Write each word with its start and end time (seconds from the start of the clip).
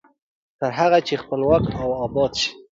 تر 0.59 0.71
هغه 0.79 0.99
چې 1.07 1.21
خپلواک 1.23 1.65
او 1.81 1.89
اباد 2.05 2.31
شو. 2.41 2.51